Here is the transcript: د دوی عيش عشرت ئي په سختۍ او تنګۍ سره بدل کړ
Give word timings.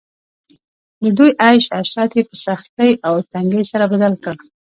د 1.03 1.05
دوی 1.17 1.31
عيش 1.43 1.65
عشرت 1.77 2.11
ئي 2.15 2.23
په 2.29 2.35
سختۍ 2.45 2.91
او 3.07 3.15
تنګۍ 3.31 3.63
سره 3.71 3.85
بدل 3.93 4.13
کړ 4.23 4.35